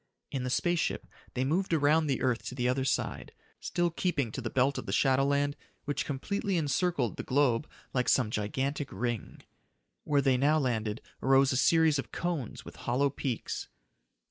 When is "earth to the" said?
2.23-2.67